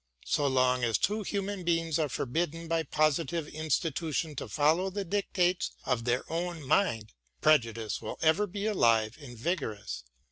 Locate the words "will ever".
8.01-8.47